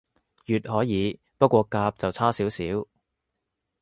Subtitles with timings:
[0.47, 2.63] 乙可以，不過甲就差少少